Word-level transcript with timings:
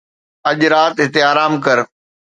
اڄ 0.49 0.59
رات 0.73 0.95
هتي 1.03 1.21
آرام 1.31 1.53
ڪر 1.65 1.77